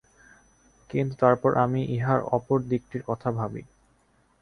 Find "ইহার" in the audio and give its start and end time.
1.95-2.19